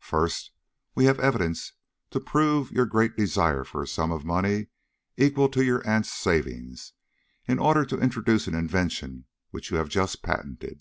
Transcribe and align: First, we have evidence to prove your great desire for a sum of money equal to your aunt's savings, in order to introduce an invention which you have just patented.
First, 0.00 0.52
we 0.94 1.04
have 1.04 1.20
evidence 1.20 1.74
to 2.12 2.18
prove 2.18 2.70
your 2.70 2.86
great 2.86 3.14
desire 3.14 3.62
for 3.62 3.82
a 3.82 3.86
sum 3.86 4.10
of 4.10 4.24
money 4.24 4.68
equal 5.18 5.50
to 5.50 5.62
your 5.62 5.86
aunt's 5.86 6.10
savings, 6.10 6.94
in 7.46 7.58
order 7.58 7.84
to 7.84 7.98
introduce 8.00 8.46
an 8.46 8.54
invention 8.54 9.26
which 9.50 9.70
you 9.70 9.76
have 9.76 9.90
just 9.90 10.22
patented. 10.22 10.80